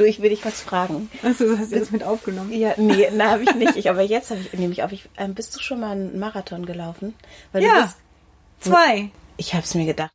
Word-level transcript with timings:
Du, 0.00 0.06
ich 0.06 0.22
will 0.22 0.30
dich 0.30 0.46
was 0.46 0.62
fragen. 0.62 1.10
Achso, 1.22 1.44
du 1.44 1.58
hast 1.58 1.74
das 1.74 1.90
mit 1.90 2.02
aufgenommen. 2.02 2.50
Ja, 2.54 2.72
nee, 2.78 3.06
na, 3.14 3.32
habe 3.32 3.42
ich 3.42 3.54
nicht. 3.54 3.76
Ich, 3.76 3.90
aber 3.90 4.00
jetzt 4.00 4.30
habe 4.30 4.40
ich, 4.40 4.58
nehme 4.58 4.72
ich 4.72 4.82
auf. 4.82 4.92
Ich, 4.92 5.10
ähm, 5.18 5.34
bist 5.34 5.54
du 5.54 5.60
schon 5.60 5.78
mal 5.80 5.90
einen 5.90 6.18
Marathon 6.18 6.64
gelaufen? 6.64 7.12
Weil 7.52 7.64
Ja. 7.64 7.74
Du 7.74 7.82
bist, 7.82 7.96
Zwei. 8.60 9.10
ich 9.36 9.52
habe 9.52 9.62
es 9.62 9.74
mir 9.74 9.84
gedacht. 9.84 10.12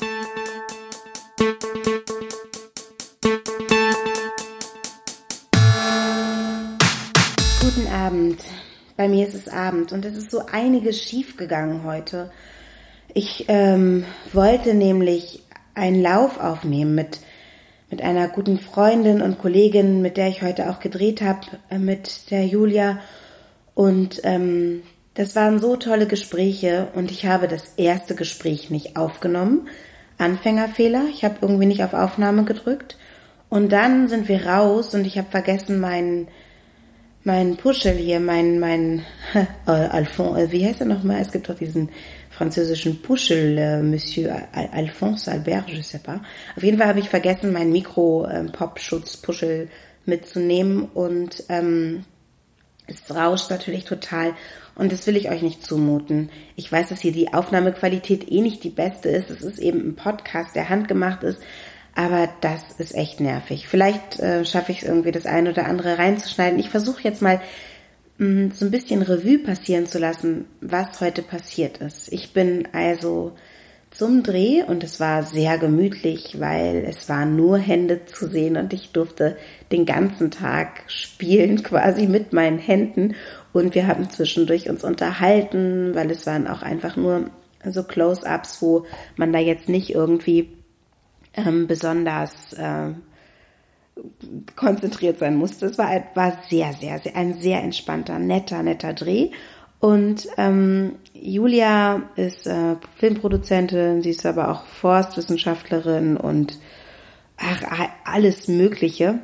Guten 7.62 7.88
Abend. 7.94 8.40
Bei 8.97 9.08
mir 9.08 9.28
ist 9.28 9.36
es 9.36 9.47
Abend 9.47 9.92
und 9.92 10.04
es 10.04 10.17
ist 10.17 10.31
so 10.31 10.47
einiges 10.47 10.99
schiefgegangen 10.99 11.83
heute. 11.83 12.31
Ich 13.13 13.46
ähm, 13.49 14.04
wollte 14.33 14.74
nämlich 14.74 15.44
einen 15.76 16.02
Lauf 16.02 16.40
aufnehmen 16.40 16.95
mit, 16.95 17.20
mit 17.90 18.02
einer 18.02 18.27
guten 18.27 18.59
Freundin 18.59 19.22
und 19.22 19.38
Kollegin, 19.38 20.02
mit 20.02 20.17
der 20.17 20.27
ich 20.27 20.41
heute 20.41 20.70
auch 20.70 20.80
gedreht 20.80 21.21
habe, 21.21 21.41
äh, 21.70 21.77
mit 21.77 22.31
der 22.31 22.45
Julia. 22.45 22.99
Und 23.73 24.21
ähm, 24.23 24.84
das 25.13 25.35
waren 25.35 25.59
so 25.59 25.75
tolle 25.75 26.08
Gespräche 26.08 26.89
und 26.95 27.11
ich 27.11 27.25
habe 27.25 27.48
das 27.48 27.73
erste 27.77 28.16
Gespräch 28.16 28.70
nicht 28.70 28.98
aufgenommen. 28.98 29.67
Anfängerfehler, 30.17 31.05
ich 31.09 31.23
habe 31.23 31.38
irgendwie 31.41 31.66
nicht 31.66 31.84
auf 31.84 31.94
Aufnahme 31.94 32.44
gedrückt. 32.44 32.98
Und 33.49 33.71
dann 33.71 34.08
sind 34.08 34.27
wir 34.27 34.45
raus 34.45 34.94
und 34.95 35.05
ich 35.05 35.17
habe 35.17 35.30
vergessen, 35.30 35.80
meinen 35.80 36.27
mein 37.25 37.58
Puschel 37.58 37.94
hier, 37.94 38.20
mein, 38.20 38.59
mein, 38.59 39.03
äh, 39.67 39.72
Alphonse, 39.72 40.41
äh, 40.41 40.52
wie 40.52 40.66
heißt 40.66 40.81
er 40.81 40.88
nochmal? 40.88 41.20
Es 41.20 41.31
gibt 41.31 41.49
doch 41.49 41.55
diesen 41.55 41.89
französischen 42.35 43.02
Puschel, 43.02 43.57
äh, 43.57 43.81
Monsieur 43.81 44.35
Al 44.52 44.70
Alphonse 44.73 45.31
Albert, 45.31 45.70
je 45.70 45.81
sais 45.81 46.02
pas. 46.02 46.20
Auf 46.55 46.63
jeden 46.63 46.77
Fall 46.77 46.88
habe 46.88 46.99
ich 46.99 47.09
vergessen, 47.09 47.53
meinen 47.53 47.71
Mikro-Pop-Schutz-Puschel 47.71 49.70
mitzunehmen 50.05 50.84
und 50.94 51.44
ähm, 51.49 52.03
es 52.88 53.03
rauscht 53.09 53.50
natürlich 53.50 53.86
total 53.86 54.33
und 54.75 54.91
das 54.91 55.08
will 55.08 55.16
ich 55.16 55.30
euch 55.30 55.41
nicht 55.41 55.66
zumuten. 55.66 56.30
Ich 56.56 56.72
weiß, 56.72 56.89
dass 56.89 57.00
hier 57.00 57.13
die 57.13 57.33
Aufnahmequalität 57.33 58.30
eh 58.30 58.41
nicht 58.41 58.63
die 58.63 58.69
beste 58.69 59.09
ist. 59.09 59.30
Es 59.30 59.41
ist 59.41 59.59
eben 59.59 59.80
ein 59.80 59.95
Podcast, 59.95 60.56
der 60.56 60.69
handgemacht 60.69 61.23
ist, 61.23 61.39
aber 61.95 62.30
das 62.41 62.73
ist 62.78 62.94
echt 62.94 63.22
nervig. 63.22 63.67
Vielleicht 63.67 64.19
äh, 64.19 64.44
schaffe 64.44 64.73
ich 64.73 64.81
es 64.81 64.88
irgendwie, 64.88 65.11
das 65.11 65.25
eine 65.25 65.52
oder 65.52 65.66
andere 65.66 65.97
reinzuschneiden. 65.97 66.59
Ich 66.59 66.69
versuche 66.69 67.02
jetzt 67.03 67.22
mal 67.22 67.39
so 68.17 68.66
ein 68.66 68.71
bisschen 68.71 69.02
Revue 69.02 69.39
passieren 69.39 69.88
zu 69.88 69.99
lassen, 69.99 70.45
was 70.61 71.02
heute 71.02 71.21
passiert 71.21 71.80
ist. 71.80 72.11
Ich 72.13 72.31
bin 72.31 72.67
also 72.72 73.33
zum 73.91 74.23
Dreh 74.23 74.63
und 74.63 74.83
es 74.83 74.99
war 74.99 75.23
sehr 75.23 75.57
gemütlich, 75.57 76.39
weil 76.39 76.85
es 76.88 77.07
waren 77.09 77.35
nur 77.35 77.57
Hände 77.57 78.05
zu 78.05 78.27
sehen 78.27 78.57
und 78.57 78.73
ich 78.73 78.91
durfte 78.91 79.38
den 79.72 79.85
ganzen 79.85 80.31
Tag 80.31 80.83
spielen 80.88 81.63
quasi 81.63 82.07
mit 82.07 82.31
meinen 82.31 82.59
Händen 82.59 83.16
und 83.52 83.75
wir 83.75 83.88
haben 83.88 84.09
zwischendurch 84.09 84.69
uns 84.69 84.83
unterhalten, 84.83 85.94
weil 85.94 86.09
es 86.11 86.25
waren 86.25 86.47
auch 86.47 86.61
einfach 86.61 86.95
nur 86.95 87.29
so 87.66 87.83
Close-ups, 87.83 88.61
wo 88.61 88.85
man 89.17 89.33
da 89.33 89.39
jetzt 89.39 89.69
nicht 89.69 89.94
irgendwie 89.94 90.50
ähm, 91.33 91.67
besonders 91.67 92.53
äh, 92.53 92.91
konzentriert 94.55 95.19
sein 95.19 95.35
musste. 95.35 95.67
Es 95.67 95.77
war, 95.77 95.89
war 96.15 96.38
sehr, 96.49 96.73
sehr, 96.73 96.99
sehr, 96.99 97.15
ein 97.15 97.33
sehr 97.33 97.63
entspannter, 97.63 98.19
netter, 98.19 98.61
netter 98.63 98.93
Dreh. 98.93 99.31
Und 99.79 100.27
ähm, 100.38 100.95
Julia 101.13 102.03
ist 102.16 102.47
äh, 102.47 102.75
Filmproduzentin, 102.95 104.01
sie 104.01 104.09
ist 104.09 104.25
aber 104.25 104.49
auch 104.49 104.66
Forstwissenschaftlerin 104.66 106.17
und 106.17 106.59
ach, 107.38 107.61
alles 108.03 108.47
Mögliche. 108.47 109.19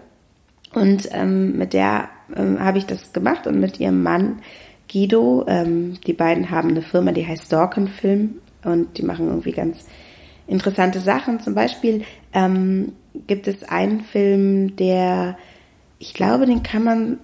Und 0.73 1.09
ähm, 1.11 1.57
mit 1.57 1.73
der 1.73 2.09
ähm, 2.35 2.59
habe 2.59 2.77
ich 2.77 2.85
das 2.85 3.13
gemacht 3.13 3.47
und 3.47 3.59
mit 3.59 3.79
ihrem 3.79 4.03
Mann 4.03 4.41
Guido. 4.91 5.45
Ähm, 5.47 5.99
die 6.05 6.13
beiden 6.13 6.49
haben 6.49 6.69
eine 6.69 6.81
Firma, 6.81 7.11
die 7.11 7.25
heißt 7.25 7.51
Dorken 7.51 7.87
Film 7.87 8.35
und 8.63 8.97
die 8.97 9.03
machen 9.03 9.27
irgendwie 9.27 9.51
ganz 9.51 9.85
interessante 10.47 10.99
Sachen. 10.99 11.39
Zum 11.39 11.55
Beispiel 11.55 12.03
ähm, 12.33 12.93
gibt 13.27 13.47
es 13.47 13.63
einen 13.63 14.01
Film, 14.01 14.75
der, 14.75 15.37
ich 15.99 16.13
glaube, 16.13 16.45
den 16.45 16.63
kann 16.63 16.83
man 16.83 17.19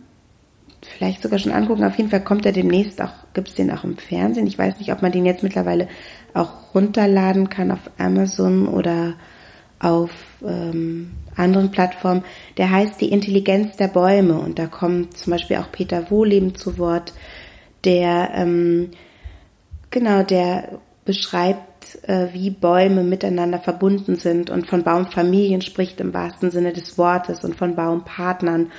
vielleicht 0.81 1.21
sogar 1.21 1.39
schon 1.39 1.51
angucken. 1.51 1.83
Auf 1.83 1.97
jeden 1.97 2.09
Fall 2.09 2.23
kommt 2.23 2.45
er 2.45 2.51
demnächst 2.51 3.01
auch, 3.01 3.13
gibt 3.33 3.49
es 3.49 3.55
den 3.55 3.71
auch 3.71 3.83
im 3.83 3.97
Fernsehen. 3.97 4.47
Ich 4.47 4.57
weiß 4.57 4.79
nicht, 4.79 4.91
ob 4.91 5.01
man 5.01 5.11
den 5.11 5.25
jetzt 5.25 5.43
mittlerweile 5.43 5.87
auch 6.33 6.73
runterladen 6.73 7.49
kann 7.49 7.71
auf 7.71 7.89
Amazon 7.97 8.67
oder 8.67 9.15
auf 9.79 10.11
ähm, 10.45 11.11
anderen 11.35 11.71
Plattformen. 11.71 12.23
Der 12.57 12.71
heißt 12.71 12.99
Die 12.99 13.11
Intelligenz 13.11 13.75
der 13.77 13.87
Bäume 13.87 14.39
und 14.39 14.59
da 14.59 14.67
kommt 14.67 15.17
zum 15.17 15.31
Beispiel 15.31 15.57
auch 15.57 15.71
Peter 15.71 16.09
Wohleben 16.09 16.55
zu 16.55 16.77
Wort, 16.77 17.13
der 17.83 18.31
ähm, 18.33 18.89
genau, 19.91 20.23
der 20.23 20.79
beschreibt, 21.05 21.76
äh, 21.95 22.27
wie 22.33 22.49
Bäume 22.49 23.03
miteinander 23.03 23.59
verbunden 23.59 24.15
sind 24.15 24.49
und 24.49 24.67
von 24.67 24.83
Baumfamilien 24.83 25.61
spricht 25.61 25.99
im 25.99 26.13
wahrsten 26.13 26.51
Sinne 26.51 26.73
des 26.73 26.97
Wortes 26.97 27.43
und 27.43 27.55
von 27.55 27.75
Baumpartnern. 27.75 28.71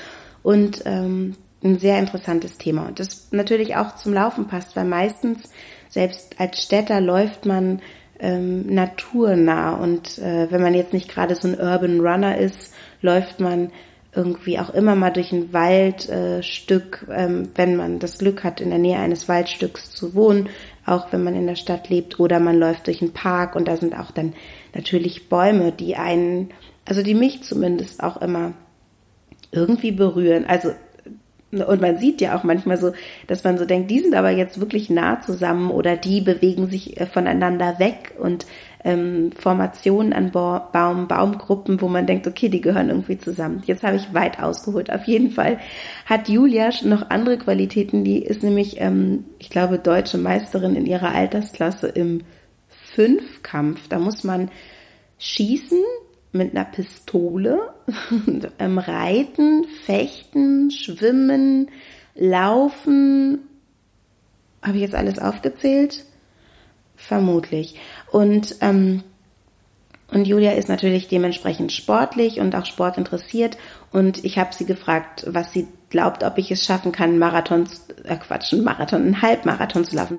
Und 0.42 0.82
ähm, 0.86 1.34
ein 1.62 1.78
sehr 1.78 1.98
interessantes 1.98 2.58
Thema. 2.58 2.86
Und 2.86 3.00
das 3.00 3.28
natürlich 3.32 3.76
auch 3.76 3.96
zum 3.96 4.14
Laufen 4.14 4.46
passt, 4.46 4.76
weil 4.76 4.84
meistens 4.84 5.50
selbst 5.88 6.36
als 6.38 6.62
Städter 6.62 7.00
läuft 7.00 7.46
man 7.46 7.80
ähm, 8.20 8.72
naturnah. 8.72 9.74
Und 9.74 10.18
äh, 10.18 10.50
wenn 10.50 10.62
man 10.62 10.74
jetzt 10.74 10.92
nicht 10.92 11.08
gerade 11.08 11.34
so 11.34 11.48
ein 11.48 11.60
Urban 11.60 12.00
Runner 12.00 12.36
ist, 12.36 12.74
läuft 13.00 13.40
man 13.40 13.72
irgendwie 14.14 14.58
auch 14.58 14.70
immer 14.70 14.94
mal 14.94 15.10
durch 15.10 15.32
ein 15.32 15.52
Waldstück, 15.52 17.06
äh, 17.08 17.24
ähm, 17.24 17.50
wenn 17.54 17.76
man 17.76 17.98
das 17.98 18.18
Glück 18.18 18.42
hat, 18.42 18.60
in 18.60 18.70
der 18.70 18.78
Nähe 18.78 18.98
eines 18.98 19.28
Waldstücks 19.28 19.90
zu 19.90 20.14
wohnen, 20.14 20.48
auch 20.88 21.12
wenn 21.12 21.24
man 21.24 21.34
in 21.34 21.46
der 21.46 21.56
Stadt 21.56 21.88
lebt, 21.88 22.18
oder 22.18 22.40
man 22.40 22.58
läuft 22.58 22.86
durch 22.86 23.02
einen 23.02 23.12
Park 23.12 23.54
und 23.56 23.68
da 23.68 23.76
sind 23.76 23.98
auch 23.98 24.10
dann 24.10 24.34
natürlich 24.74 25.28
Bäume, 25.28 25.72
die 25.72 25.96
einen, 25.96 26.50
also 26.84 27.02
die 27.02 27.14
mich 27.14 27.42
zumindest 27.42 28.02
auch 28.02 28.20
immer 28.20 28.52
irgendwie 29.52 29.92
berühren. 29.92 30.44
Also 30.46 30.72
und 31.50 31.80
man 31.80 31.96
sieht 31.96 32.20
ja 32.20 32.36
auch 32.36 32.44
manchmal 32.44 32.76
so, 32.76 32.92
dass 33.26 33.42
man 33.42 33.56
so 33.56 33.64
denkt, 33.64 33.90
die 33.90 34.00
sind 34.00 34.14
aber 34.14 34.30
jetzt 34.30 34.60
wirklich 34.60 34.90
nah 34.90 35.22
zusammen 35.22 35.70
oder 35.70 35.96
die 35.96 36.20
bewegen 36.20 36.68
sich 36.68 36.96
voneinander 37.10 37.78
weg 37.78 38.12
und 38.18 38.46
ähm, 38.88 39.32
Formationen 39.32 40.14
an 40.14 40.30
Baum, 40.30 41.08
Baumgruppen, 41.08 41.82
wo 41.82 41.88
man 41.88 42.06
denkt, 42.06 42.26
okay, 42.26 42.48
die 42.48 42.62
gehören 42.62 42.88
irgendwie 42.88 43.18
zusammen. 43.18 43.62
Jetzt 43.66 43.82
habe 43.82 43.96
ich 43.96 44.14
weit 44.14 44.42
ausgeholt. 44.42 44.90
Auf 44.90 45.04
jeden 45.04 45.30
Fall 45.30 45.58
hat 46.06 46.30
Julia 46.30 46.70
noch 46.84 47.10
andere 47.10 47.36
Qualitäten. 47.36 48.02
Die 48.02 48.22
ist 48.22 48.42
nämlich, 48.42 48.80
ähm, 48.80 49.26
ich 49.38 49.50
glaube, 49.50 49.78
deutsche 49.78 50.16
Meisterin 50.16 50.74
in 50.74 50.86
ihrer 50.86 51.14
Altersklasse 51.14 51.88
im 51.88 52.22
Fünfkampf. 52.68 53.88
Da 53.88 53.98
muss 53.98 54.24
man 54.24 54.50
schießen 55.18 55.82
mit 56.32 56.56
einer 56.56 56.64
Pistole, 56.64 57.74
ähm, 58.58 58.78
reiten, 58.78 59.64
fechten, 59.84 60.70
schwimmen, 60.70 61.68
laufen. 62.14 63.40
Habe 64.62 64.76
ich 64.76 64.82
jetzt 64.82 64.94
alles 64.94 65.18
aufgezählt? 65.18 66.06
Vermutlich. 66.98 67.76
Und, 68.10 68.56
ähm, 68.60 69.04
und 70.08 70.26
Julia 70.26 70.52
ist 70.52 70.68
natürlich 70.68 71.06
dementsprechend 71.06 71.72
sportlich 71.72 72.40
und 72.40 72.54
auch 72.56 72.66
sportinteressiert. 72.66 73.56
Und 73.92 74.24
ich 74.24 74.36
habe 74.36 74.52
sie 74.52 74.66
gefragt, 74.66 75.24
was 75.28 75.52
sie 75.52 75.68
glaubt, 75.90 76.24
ob 76.24 76.36
ich 76.38 76.50
es 76.50 76.64
schaffen 76.64 76.90
kann, 76.90 77.10
einen 77.10 77.18
Marathon, 77.20 77.68
äh 78.04 78.16
Quatsch, 78.16 78.52
einen 78.52 78.64
Marathon, 78.64 79.02
einen 79.02 79.22
Halbmarathon 79.22 79.84
zu 79.84 79.96
laufen. 79.96 80.18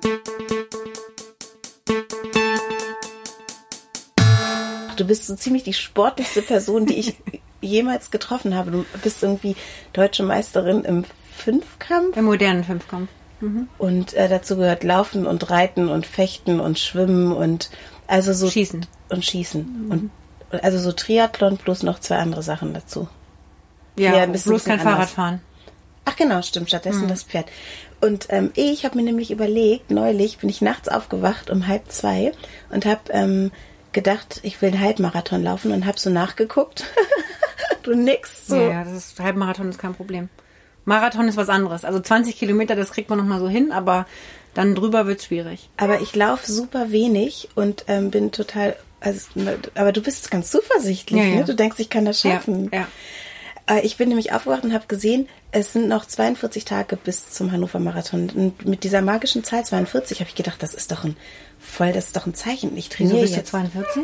Du 4.96 5.04
bist 5.06 5.26
so 5.26 5.36
ziemlich 5.36 5.62
die 5.62 5.74
sportlichste 5.74 6.42
Person, 6.42 6.86
die 6.86 6.98
ich 6.98 7.16
jemals 7.60 8.10
getroffen 8.10 8.54
habe. 8.54 8.70
Du 8.70 8.84
bist 9.02 9.22
irgendwie 9.22 9.54
deutsche 9.92 10.22
Meisterin 10.22 10.84
im 10.84 11.04
Fünfkampf. 11.36 12.16
Im 12.16 12.24
modernen 12.24 12.64
Fünfkampf. 12.64 13.10
Mhm. 13.40 13.68
Und 13.78 14.14
äh, 14.14 14.28
dazu 14.28 14.56
gehört 14.56 14.84
Laufen 14.84 15.26
und 15.26 15.50
Reiten 15.50 15.88
und 15.88 16.06
Fechten 16.06 16.60
und 16.60 16.78
Schwimmen 16.78 17.32
und 17.32 17.70
also 18.06 18.32
so 18.32 18.50
Schießen. 18.50 18.86
und 19.08 19.24
Schießen 19.24 19.86
mhm. 19.86 19.90
und 19.90 20.10
also 20.64 20.78
so 20.78 20.92
Triathlon 20.92 21.58
plus 21.58 21.82
noch 21.82 22.00
zwei 22.00 22.16
andere 22.16 22.42
Sachen 22.42 22.74
dazu. 22.74 23.08
Ja, 23.96 24.16
ja 24.16 24.26
bloß 24.26 24.64
kein 24.64 24.80
anders. 24.80 24.82
Fahrradfahren. 24.82 25.40
Ach 26.04 26.16
genau, 26.16 26.42
stimmt. 26.42 26.68
Stattdessen 26.68 27.04
mhm. 27.04 27.08
das 27.08 27.22
Pferd. 27.22 27.46
Und 28.00 28.26
ähm, 28.30 28.50
ich 28.54 28.84
habe 28.84 28.96
mir 28.96 29.04
nämlich 29.04 29.30
überlegt, 29.30 29.90
neulich 29.90 30.38
bin 30.38 30.48
ich 30.48 30.62
nachts 30.62 30.88
aufgewacht 30.88 31.50
um 31.50 31.66
halb 31.66 31.90
zwei 31.90 32.32
und 32.70 32.86
habe 32.86 33.00
ähm, 33.10 33.52
gedacht, 33.92 34.40
ich 34.42 34.60
will 34.62 34.70
einen 34.70 34.80
Halbmarathon 34.80 35.42
laufen 35.42 35.72
und 35.72 35.86
habe 35.86 35.98
so 35.98 36.10
nachgeguckt. 36.10 36.84
du 37.82 37.94
nix 37.94 38.46
so. 38.46 38.56
Ja, 38.56 38.70
ja, 38.70 38.84
das 38.84 38.94
ist, 38.94 39.20
Halbmarathon 39.20 39.68
ist 39.68 39.78
kein 39.78 39.94
Problem. 39.94 40.28
Marathon 40.84 41.28
ist 41.28 41.36
was 41.36 41.48
anderes. 41.48 41.84
Also 41.84 42.00
20 42.00 42.36
Kilometer, 42.38 42.74
das 42.76 42.90
kriegt 42.92 43.10
man 43.10 43.18
noch 43.18 43.24
mal 43.26 43.40
so 43.40 43.48
hin, 43.48 43.72
aber 43.72 44.06
dann 44.54 44.74
drüber 44.74 45.06
wird 45.06 45.22
schwierig. 45.22 45.68
Aber 45.76 46.00
ich 46.00 46.14
laufe 46.16 46.50
super 46.50 46.90
wenig 46.90 47.48
und 47.54 47.84
ähm, 47.88 48.10
bin 48.10 48.32
total. 48.32 48.76
Also, 49.00 49.28
aber 49.74 49.92
du 49.92 50.02
bist 50.02 50.30
ganz 50.30 50.50
zuversichtlich, 50.50 51.18
Ja, 51.20 51.26
ja. 51.26 51.34
ne? 51.36 51.44
Du 51.44 51.54
denkst, 51.54 51.78
ich 51.78 51.88
kann 51.90 52.04
das 52.04 52.20
schaffen. 52.20 52.70
Ja. 52.72 52.86
Äh, 53.66 53.80
Ich 53.86 53.96
bin 53.96 54.08
nämlich 54.08 54.32
aufgewacht 54.32 54.64
und 54.64 54.74
habe 54.74 54.86
gesehen, 54.88 55.28
es 55.52 55.72
sind 55.72 55.88
noch 55.88 56.04
42 56.04 56.64
Tage 56.64 56.96
bis 56.96 57.30
zum 57.30 57.50
Hannover 57.52 57.78
Marathon. 57.78 58.28
Und 58.30 58.66
mit 58.66 58.84
dieser 58.84 59.00
magischen 59.00 59.42
Zahl 59.44 59.64
42 59.64 60.20
habe 60.20 60.28
ich 60.28 60.34
gedacht, 60.36 60.62
das 60.62 60.74
ist 60.74 60.90
doch 60.92 61.04
ein 61.04 61.16
voll, 61.58 61.92
das 61.92 62.06
ist 62.06 62.16
doch 62.16 62.26
ein 62.26 62.34
Zeichen. 62.34 62.76
Ich 62.76 62.86
Wieso 62.90 62.96
trainiere 62.96 63.20
bist 63.22 63.34
du 63.34 63.38
jetzt. 63.38 63.50
42? 63.50 64.02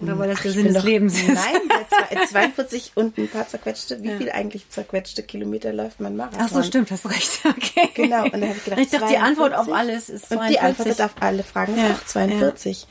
Oder 0.00 0.18
weil 0.18 0.28
das 0.28 0.38
Ach, 0.38 0.42
der 0.42 0.50
ich 0.50 0.56
Sinn 0.56 0.66
des 0.66 0.74
doch- 0.76 0.84
Lebens? 0.84 1.14
Nein, 1.26 1.36
bei 1.68 2.16
zwei- 2.16 2.26
42 2.26 2.92
und 2.94 3.18
ein 3.18 3.28
paar 3.28 3.46
zerquetschte. 3.48 4.02
Wie 4.02 4.16
viel 4.16 4.30
eigentlich 4.30 4.68
zerquetschte 4.70 5.22
Kilometer 5.22 5.72
läuft 5.72 6.00
man 6.00 6.16
Marathon? 6.16 6.40
Ach 6.42 6.48
so, 6.48 6.62
stimmt, 6.62 6.90
hast 6.90 7.08
recht. 7.08 7.40
Okay. 7.44 7.88
Genau, 7.94 8.24
und 8.24 8.32
dann 8.34 8.42
habe 8.44 8.54
ich 8.56 8.64
gedacht, 8.64 8.80
Ich 8.80 8.90
dachte, 8.90 9.06
die 9.10 9.18
Antwort 9.18 9.54
auf 9.54 9.66
42. 9.66 9.74
alles 9.74 10.08
ist 10.08 10.28
42. 10.28 10.38
Und 10.38 10.50
die 10.50 10.60
Antwort 10.60 11.00
auf 11.02 11.10
alle 11.20 11.42
Fragen 11.42 11.74
ist 11.74 11.82
Ja, 11.82 11.90
auch 11.90 12.04
42. 12.04 12.86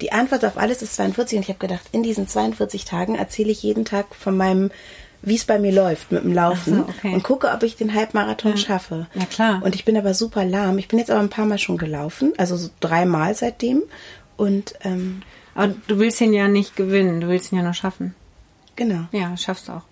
Die 0.00 0.12
Antwort 0.12 0.44
auf 0.44 0.56
alles 0.58 0.82
ist 0.82 0.94
42 0.96 1.36
und 1.38 1.42
ich 1.42 1.48
habe 1.48 1.58
gedacht, 1.58 1.82
in 1.92 2.02
diesen 2.02 2.28
42 2.28 2.84
Tagen 2.84 3.14
erzähle 3.16 3.50
ich 3.50 3.62
jeden 3.62 3.84
Tag 3.84 4.14
von 4.14 4.36
meinem, 4.36 4.70
wie 5.22 5.34
es 5.36 5.44
bei 5.44 5.58
mir 5.58 5.72
läuft 5.72 6.12
mit 6.12 6.22
dem 6.22 6.32
Laufen 6.34 6.84
Ach 6.86 6.92
so, 6.92 6.98
okay. 6.98 7.14
und 7.14 7.22
gucke, 7.22 7.50
ob 7.50 7.62
ich 7.62 7.76
den 7.76 7.94
Halbmarathon 7.94 8.56
schaffe. 8.58 9.06
Ja, 9.14 9.24
klar. 9.24 9.62
Und 9.64 9.74
ich 9.74 9.84
bin 9.84 9.96
aber 9.96 10.14
super 10.14 10.44
lahm. 10.44 10.78
Ich 10.78 10.88
bin 10.88 10.98
jetzt 10.98 11.10
aber 11.10 11.20
ein 11.20 11.30
paar 11.30 11.46
Mal 11.46 11.58
schon 11.58 11.78
gelaufen, 11.78 12.32
also 12.36 12.56
so 12.56 12.68
dreimal 12.80 13.34
seitdem. 13.34 13.82
Und 14.36 14.74
ähm, 14.82 15.22
Aber 15.54 15.74
du 15.86 15.98
willst 15.98 16.20
ihn 16.20 16.32
ja 16.32 16.48
nicht 16.48 16.76
gewinnen, 16.76 17.20
du 17.20 17.28
willst 17.28 17.52
ihn 17.52 17.58
ja 17.58 17.64
nur 17.64 17.74
schaffen. 17.74 18.14
genau. 18.76 19.04
Ja, 19.12 19.36
schaffst 19.36 19.68
du 19.68 19.72
auch. 19.72 19.82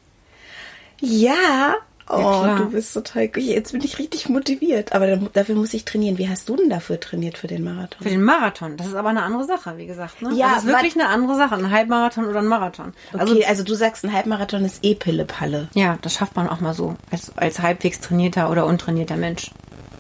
Ja. 1.01 1.75
Oh, 2.09 2.17
klar. 2.17 2.59
du 2.59 2.71
bist 2.71 2.93
so 2.93 3.01
toll. 3.01 3.31
Jetzt 3.37 3.73
bin 3.73 3.83
ich 3.83 3.99
richtig 3.99 4.29
motiviert. 4.29 4.93
Aber 4.93 5.17
dafür 5.17 5.55
muss 5.55 5.73
ich 5.73 5.85
trainieren. 5.85 6.19
Wie 6.19 6.29
hast 6.29 6.49
du 6.49 6.57
denn 6.57 6.69
dafür 6.69 6.99
trainiert 7.01 7.39
für 7.39 7.47
den 7.47 7.63
Marathon? 7.63 8.03
Für 8.03 8.11
den 8.11 8.23
Marathon, 8.23 8.77
das 8.77 8.89
ist 8.89 8.95
aber 8.95 9.11
eine 9.11 9.23
andere 9.23 9.45
Sache, 9.45 9.79
wie 9.79 9.87
gesagt. 9.87 10.21
Ne? 10.21 10.35
Ja, 10.35 10.55
das 10.55 10.65
ist 10.65 10.69
wirklich 10.69 10.95
eine 10.95 11.09
andere 11.09 11.37
Sache, 11.37 11.55
ein 11.55 11.71
Halbmarathon 11.71 12.27
oder 12.27 12.41
ein 12.41 12.49
Marathon. 12.49 12.93
Also, 13.17 13.35
okay, 13.35 13.47
also 13.47 13.63
du 13.63 13.75
sagst, 13.75 14.05
ein 14.05 14.13
Halbmarathon 14.13 14.65
ist 14.65 14.85
eh 14.85 14.95
Pille-Palle. 14.95 15.69
Ja, 15.75 15.97
das 16.03 16.15
schafft 16.15 16.37
man 16.37 16.49
auch 16.49 16.61
mal 16.61 16.75
so, 16.75 16.97
als, 17.11 17.37
als 17.37 17.61
halbwegs 17.61 18.01
trainierter 18.01 18.51
oder 18.51 18.67
untrainierter 18.67 19.17
Mensch. 19.17 19.51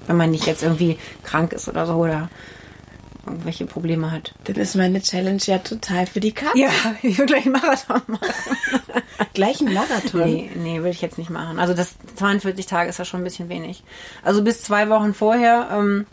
Wenn 0.06 0.16
man 0.16 0.32
nicht 0.32 0.46
jetzt 0.46 0.64
irgendwie 0.64 0.98
krank 1.22 1.52
ist 1.52 1.68
oder 1.68 1.86
so 1.86 1.94
oder 1.94 2.28
irgendwelche 3.26 3.66
Probleme 3.66 4.10
hat. 4.10 4.34
Dann 4.44 4.56
ist 4.56 4.74
meine 4.74 5.00
Challenge 5.00 5.40
ja 5.44 5.58
total 5.58 6.06
für 6.06 6.20
die 6.20 6.32
Katze. 6.32 6.58
Ja, 6.58 6.70
ich 7.02 7.19
will 7.19 7.26
gleich 7.26 7.44
einen 7.44 7.52
Marathon 7.52 8.02
machen. 8.06 8.26
Gleich 9.34 9.60
ein 9.60 9.72
Marathon. 9.72 10.24
Nee, 10.24 10.50
nee, 10.56 10.82
will 10.82 10.90
ich 10.90 11.00
jetzt 11.00 11.16
nicht 11.16 11.30
machen. 11.30 11.58
Also 11.58 11.74
das 11.74 11.94
42 12.16 12.66
Tage 12.66 12.90
ist 12.90 12.98
ja 12.98 13.04
schon 13.04 13.20
ein 13.20 13.24
bisschen 13.24 13.48
wenig. 13.48 13.82
Also 14.22 14.42
bis 14.42 14.62
zwei 14.62 14.88
Wochen 14.88 15.14
vorher, 15.14 15.69
ähm, 15.72 16.06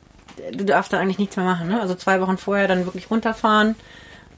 du 0.54 0.64
darfst 0.64 0.94
dann 0.94 1.02
eigentlich 1.02 1.18
nichts 1.18 1.36
mehr 1.36 1.46
machen. 1.46 1.68
Ne? 1.68 1.82
Also 1.82 1.96
zwei 1.96 2.22
Wochen 2.22 2.38
vorher 2.38 2.68
dann 2.68 2.86
wirklich 2.86 3.10
runterfahren 3.10 3.76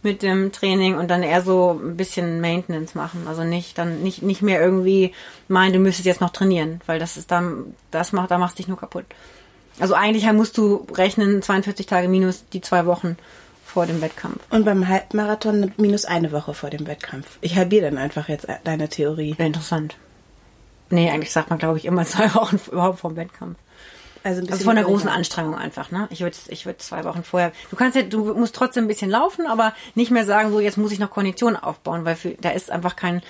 mit 0.03 0.23
dem 0.23 0.51
Training 0.51 0.95
und 0.97 1.09
dann 1.09 1.21
eher 1.21 1.41
so 1.41 1.79
ein 1.81 1.95
bisschen 1.95 2.41
Maintenance 2.41 2.95
machen. 2.95 3.25
Also 3.27 3.43
nicht 3.43 3.77
dann 3.77 4.01
nicht 4.01 4.23
nicht 4.23 4.41
mehr 4.41 4.61
irgendwie 4.61 5.13
meinen, 5.47 5.73
du 5.73 5.79
müsstest 5.79 6.05
jetzt 6.05 6.21
noch 6.21 6.31
trainieren, 6.31 6.81
weil 6.87 6.99
das 6.99 7.17
ist 7.17 7.29
dann 7.31 7.75
das 7.91 8.11
macht 8.11 8.31
da 8.31 8.37
machst 8.37 8.57
dich 8.57 8.67
nur 8.67 8.77
kaputt. 8.79 9.05
Also 9.81 9.95
eigentlich 9.95 10.31
musst 10.31 10.57
du 10.57 10.85
rechnen 10.93 11.41
42 11.41 11.85
Tage 11.87 12.07
minus 12.07 12.45
die 12.53 12.61
zwei 12.61 12.85
Wochen 12.85 13.17
vor 13.65 13.85
dem 13.85 14.01
Wettkampf. 14.01 14.39
Und 14.49 14.63
beim 14.63 14.87
Halbmarathon 14.87 15.73
minus 15.77 16.05
eine 16.05 16.31
Woche 16.31 16.53
vor 16.53 16.69
dem 16.69 16.87
Wettkampf. 16.87 17.37
Ich 17.41 17.55
halbiere 17.55 17.89
dann 17.89 17.97
einfach 17.97 18.29
jetzt 18.29 18.47
deine 18.63 18.89
Theorie. 18.89 19.35
Interessant. 19.37 19.97
Nee, 20.89 21.09
eigentlich 21.09 21.31
sagt 21.31 21.49
man, 21.49 21.57
glaube 21.57 21.77
ich, 21.77 21.85
immer 21.85 22.05
zwei 22.05 22.33
Wochen 22.35 22.59
überhaupt 22.71 22.99
vom 22.99 23.15
Wettkampf. 23.15 23.57
Also 24.23 24.39
ein 24.39 24.41
bisschen 24.41 24.53
Also 24.53 24.65
von 24.65 24.75
der 24.75 24.85
großen. 24.85 25.09
Anstrengung 25.09 25.55
einfach, 25.55 25.89
ne? 25.89 26.07
Ich 26.11 26.21
würde 26.21 26.35
ich 26.49 26.65
würd 26.67 26.79
zwei 26.81 27.03
Wochen 27.05 27.23
vorher. 27.23 27.51
Du 27.71 27.75
kannst 27.75 27.95
ja, 27.95 28.03
du 28.03 28.33
musst 28.35 28.53
trotzdem 28.53 28.85
ein 28.85 28.87
bisschen 28.87 29.09
laufen, 29.09 29.47
aber 29.47 29.73
nicht 29.95 30.11
mehr 30.11 30.25
sagen, 30.25 30.51
so 30.51 30.59
jetzt 30.59 30.77
muss 30.77 30.91
ich 30.91 30.99
noch 30.99 31.09
Kondition 31.09 31.55
aufbauen, 31.55 32.05
weil 32.05 32.15
für, 32.15 32.31
da 32.39 32.51
ist 32.51 32.69
einfach 32.69 32.95
kein, 32.95 33.23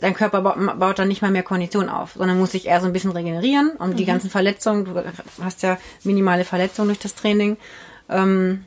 dein 0.00 0.14
Körper 0.14 0.42
baut, 0.42 0.98
dann 0.98 1.08
nicht 1.08 1.22
mal 1.22 1.30
mehr 1.30 1.42
Kondition 1.42 1.88
auf, 1.88 2.12
sondern 2.16 2.38
muss 2.38 2.52
sich 2.52 2.66
eher 2.66 2.80
so 2.80 2.86
ein 2.86 2.92
bisschen 2.92 3.12
regenerieren, 3.12 3.72
um 3.78 3.96
die 3.96 4.04
ganzen 4.04 4.30
Verletzungen, 4.30 4.84
du 4.84 4.94
hast 5.42 5.62
ja 5.62 5.78
minimale 6.04 6.44
Verletzungen 6.44 6.88
durch 6.88 6.98
das 6.98 7.14
Training, 7.14 7.56
ähm, 8.08 8.64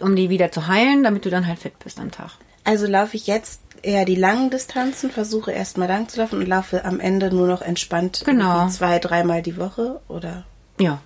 um 0.00 0.16
die 0.16 0.30
wieder 0.30 0.50
zu 0.50 0.66
heilen, 0.66 1.02
damit 1.04 1.24
du 1.24 1.30
dann 1.30 1.46
halt 1.46 1.58
fit 1.58 1.78
bist 1.78 1.98
am 2.00 2.10
Tag. 2.10 2.30
Also 2.64 2.86
laufe 2.86 3.16
ich 3.16 3.26
jetzt 3.26 3.60
eher 3.82 4.04
die 4.04 4.16
langen 4.16 4.50
Distanzen, 4.50 5.10
versuche 5.10 5.52
erstmal 5.52 5.86
lang 5.88 6.08
zu 6.08 6.18
laufen 6.18 6.40
und 6.40 6.46
laufe 6.46 6.84
am 6.84 6.98
Ende 6.98 7.32
nur 7.32 7.46
noch 7.46 7.62
entspannt 7.62 8.22
Genau. 8.24 8.68
zwei, 8.68 8.98
dreimal 8.98 9.42
die 9.42 9.56
Woche 9.56 10.00
oder 10.08 10.44
Ja. 10.80 11.00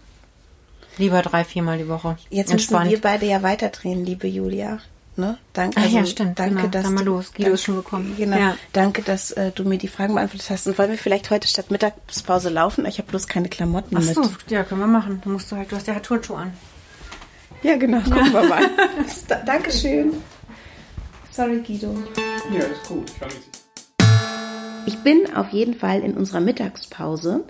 Lieber 0.99 1.23
drei, 1.23 1.45
viermal 1.45 1.79
die 1.79 1.89
Woche. 1.89 2.17
Jetzt 2.31 2.53
müssen 2.53 2.89
wir 2.89 3.01
beide 3.01 3.25
ja 3.27 3.43
weiter 3.43 3.73
trainieren, 3.73 4.05
liebe 4.05 4.27
Julia. 4.27 4.81
Ne? 5.21 5.39
Danke, 5.53 5.81
Ach 5.81 5.89
ja, 5.89 6.05
stimmt, 6.05 6.39
Danke, 6.39 6.55
genau. 6.57 6.69
dass 6.69 6.83
Dann 6.85 6.95
mal 6.95 7.05
du, 7.05 7.13
los. 7.13 7.33
Guido 7.33 7.51
ist 7.53 7.63
schon 7.63 7.77
gekommen. 7.77 8.15
Genau. 8.17 8.37
Ja. 8.37 8.57
Danke, 8.73 9.03
dass 9.03 9.31
äh, 9.33 9.53
du 9.53 9.65
mir 9.65 9.79
die 9.79 9.89
Fragen 9.89 10.15
beantwortet 10.15 10.51
hast. 10.51 10.67
Und 10.67 10.79
wollen 10.79 10.91
wir 10.91 10.99
vielleicht 10.99 11.31
heute 11.31 11.47
statt 11.47 11.71
Mittagspause 11.71 12.49
laufen? 12.49 12.87
Ich 12.87 12.99
habe 12.99 13.09
bloß 13.09 13.29
keine 13.29 13.49
Klamotten 13.49 13.97
Ach 13.97 14.03
mit. 14.03 14.15
so, 14.15 14.23
ja, 14.49 14.65
können 14.65 14.81
wir 14.81 14.87
machen. 14.87 15.21
Du 15.23 15.31
musst 15.31 15.53
du 15.53 15.57
halt, 15.57 15.71
du 15.71 15.77
hast 15.77 15.87
ja 15.87 15.99
Turnschuhe 16.01 16.39
an. 16.39 16.53
Ja, 17.63 17.77
genau. 17.77 18.01
Gucken 18.05 18.33
wir 18.33 18.45
mal. 18.45 18.71
Da, 19.29 19.37
Dankeschön. 19.37 20.15
Sorry, 21.31 21.61
Guido. 21.61 21.97
Ja, 22.53 22.61
ist 22.61 22.89
gut. 22.89 23.13
Ich 24.87 24.99
bin 24.99 25.35
auf 25.37 25.51
jeden 25.51 25.75
Fall 25.75 26.01
in 26.01 26.17
unserer 26.17 26.41
Mittagspause 26.41 27.45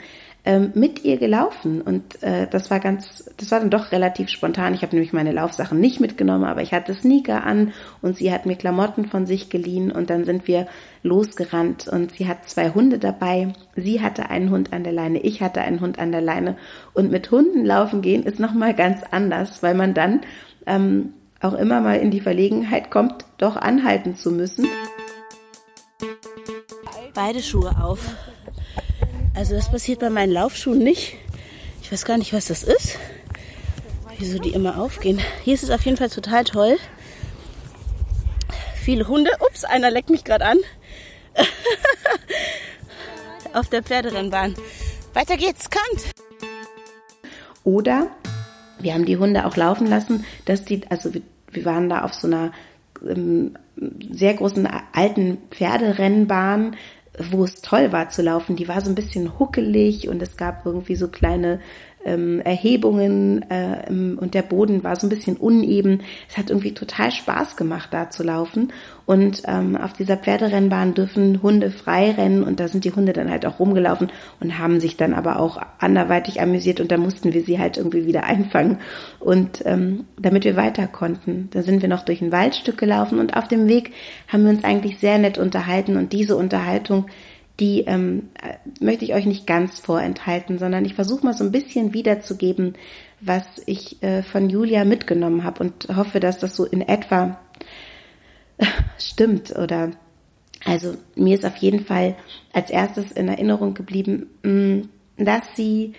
ähm, 0.44 0.72
mit 0.74 1.04
ihr 1.04 1.18
gelaufen 1.18 1.82
und 1.82 2.22
äh, 2.22 2.46
das 2.48 2.70
war 2.70 2.80
ganz, 2.80 3.30
das 3.36 3.50
war 3.50 3.60
dann 3.60 3.70
doch 3.70 3.92
relativ 3.92 4.30
spontan. 4.30 4.72
Ich 4.72 4.82
habe 4.82 4.94
nämlich 4.94 5.12
meine 5.12 5.32
Laufsachen 5.32 5.78
nicht 5.78 6.00
mitgenommen, 6.00 6.44
aber 6.44 6.62
ich 6.62 6.72
hatte 6.72 6.94
Sneaker 6.94 7.44
an 7.44 7.72
und 8.00 8.16
sie 8.16 8.32
hat 8.32 8.46
mir 8.46 8.56
Klamotten 8.56 9.04
von 9.04 9.26
sich 9.26 9.50
geliehen 9.50 9.92
und 9.92 10.08
dann 10.08 10.24
sind 10.24 10.48
wir 10.48 10.66
losgerannt 11.02 11.88
und 11.88 12.12
sie 12.12 12.26
hat 12.26 12.48
zwei 12.48 12.70
Hunde 12.70 12.98
dabei. 12.98 13.52
Sie 13.76 14.00
hatte 14.00 14.30
einen 14.30 14.50
Hund 14.50 14.72
an 14.72 14.84
der 14.84 14.92
Leine, 14.94 15.20
ich 15.20 15.42
hatte 15.42 15.60
einen 15.60 15.80
Hund 15.80 15.98
an 15.98 16.10
der 16.10 16.22
Leine 16.22 16.56
und 16.94 17.10
mit 17.10 17.30
Hunden 17.30 17.64
laufen 17.64 18.00
gehen 18.00 18.22
ist 18.22 18.40
noch 18.40 18.54
mal 18.54 18.74
ganz 18.74 19.02
anders, 19.10 19.62
weil 19.62 19.74
man 19.74 19.92
dann 19.92 20.20
ähm, 20.66 21.12
auch 21.40 21.54
immer 21.54 21.80
mal 21.80 21.98
in 21.98 22.10
die 22.10 22.20
Verlegenheit 22.20 22.90
kommt, 22.90 23.24
doch 23.38 23.56
anhalten 23.56 24.14
zu 24.14 24.30
müssen. 24.30 24.66
Beide 27.14 27.42
Schuhe 27.42 27.74
auf. 27.82 27.98
Also 29.34 29.54
das 29.54 29.70
passiert 29.70 30.00
bei 30.00 30.10
meinen 30.10 30.32
Laufschuhen 30.32 30.78
nicht. 30.78 31.16
Ich 31.82 31.92
weiß 31.92 32.04
gar 32.04 32.18
nicht, 32.18 32.32
was 32.32 32.46
das 32.46 32.62
ist. 32.62 32.98
Wieso 34.18 34.38
die 34.38 34.50
immer 34.50 34.78
aufgehen. 34.78 35.20
Hier 35.44 35.54
ist 35.54 35.62
es 35.62 35.70
auf 35.70 35.82
jeden 35.82 35.96
Fall 35.96 36.10
total 36.10 36.44
toll. 36.44 36.76
Viele 38.76 39.08
Hunde. 39.08 39.30
Ups, 39.40 39.64
einer 39.64 39.90
leckt 39.90 40.10
mich 40.10 40.24
gerade 40.24 40.44
an. 40.44 40.58
auf 43.54 43.68
der 43.68 43.82
Pferderennbahn. 43.82 44.54
Weiter 45.14 45.36
geht's, 45.36 45.68
kommt! 45.70 46.10
Oder 47.64 48.08
wir 48.78 48.94
haben 48.94 49.04
die 49.04 49.16
Hunde 49.16 49.44
auch 49.46 49.56
laufen 49.56 49.86
lassen, 49.86 50.24
dass 50.44 50.64
die, 50.64 50.82
also 50.90 51.12
wir, 51.12 51.64
waren 51.64 51.88
da 51.88 52.02
auf 52.04 52.14
so 52.14 52.26
einer 52.26 52.52
ähm, 53.06 53.54
sehr 54.12 54.34
großen 54.34 54.68
alten 54.92 55.38
Pferderennbahn, 55.50 56.76
wo 57.30 57.44
es 57.44 57.62
toll 57.62 57.92
war 57.92 58.08
zu 58.08 58.22
laufen. 58.22 58.56
Die 58.56 58.68
war 58.68 58.80
so 58.80 58.90
ein 58.90 58.94
bisschen 58.94 59.38
huckelig 59.38 60.08
und 60.08 60.22
es 60.22 60.36
gab 60.36 60.64
irgendwie 60.66 60.96
so 60.96 61.08
kleine 61.08 61.60
ähm, 62.04 62.40
Erhebungen 62.40 63.48
äh, 63.50 63.88
im- 63.88 64.18
und 64.18 64.34
der 64.34 64.42
Boden 64.42 64.82
war 64.84 64.96
so 64.96 65.06
ein 65.06 65.10
bisschen 65.10 65.36
uneben. 65.36 66.02
Es 66.28 66.38
hat 66.38 66.50
irgendwie 66.50 66.72
total 66.72 67.10
Spaß 67.10 67.56
gemacht, 67.56 67.90
da 67.92 68.10
zu 68.10 68.22
laufen. 68.22 68.72
Und 69.06 69.42
ähm, 69.46 69.76
auf 69.76 69.92
dieser 69.92 70.16
Pferderennbahn 70.16 70.94
dürfen 70.94 71.42
Hunde 71.42 71.70
frei 71.70 72.12
rennen 72.12 72.44
und 72.44 72.60
da 72.60 72.68
sind 72.68 72.84
die 72.84 72.92
Hunde 72.92 73.12
dann 73.12 73.30
halt 73.30 73.44
auch 73.44 73.58
rumgelaufen 73.58 74.10
und 74.38 74.58
haben 74.58 74.78
sich 74.78 74.96
dann 74.96 75.14
aber 75.14 75.40
auch 75.40 75.60
anderweitig 75.78 76.40
amüsiert 76.40 76.80
und 76.80 76.92
da 76.92 76.96
mussten 76.96 77.32
wir 77.32 77.42
sie 77.42 77.58
halt 77.58 77.76
irgendwie 77.76 78.06
wieder 78.06 78.24
einfangen. 78.30 78.78
Und 79.18 79.62
ähm, 79.66 80.04
damit 80.18 80.44
wir 80.44 80.56
weiter 80.56 80.86
konnten, 80.86 81.48
dann 81.50 81.62
sind 81.62 81.82
wir 81.82 81.88
noch 81.88 82.04
durch 82.04 82.22
ein 82.22 82.32
Waldstück 82.32 82.78
gelaufen 82.78 83.18
und 83.18 83.36
auf 83.36 83.48
dem 83.48 83.66
Weg 83.66 83.92
haben 84.28 84.44
wir 84.44 84.50
uns 84.50 84.64
eigentlich 84.64 84.98
sehr 84.98 85.18
nett 85.18 85.38
unterhalten 85.38 85.96
und 85.96 86.12
diese 86.12 86.36
Unterhaltung, 86.36 87.06
die 87.60 87.82
ähm, 87.82 88.30
äh, 88.42 88.54
möchte 88.82 89.04
ich 89.04 89.14
euch 89.14 89.26
nicht 89.26 89.46
ganz 89.46 89.78
vorenthalten, 89.78 90.58
sondern 90.58 90.84
ich 90.84 90.94
versuche 90.94 91.24
mal 91.24 91.34
so 91.34 91.44
ein 91.44 91.52
bisschen 91.52 91.92
wiederzugeben, 91.92 92.74
was 93.20 93.62
ich 93.66 94.02
äh, 94.02 94.22
von 94.22 94.48
Julia 94.48 94.84
mitgenommen 94.84 95.44
habe 95.44 95.64
und 95.64 95.88
hoffe, 95.94 96.20
dass 96.20 96.38
das 96.38 96.56
so 96.56 96.64
in 96.64 96.80
etwa 96.80 97.38
stimmt 98.98 99.56
oder 99.56 99.92
also 100.64 100.94
mir 101.14 101.34
ist 101.34 101.46
auf 101.46 101.56
jeden 101.56 101.84
Fall 101.84 102.16
als 102.52 102.70
erstes 102.70 103.12
in 103.12 103.28
Erinnerung 103.28 103.74
geblieben, 103.74 104.26
mh, 104.42 104.88
dass 105.16 105.56
sie 105.56 105.94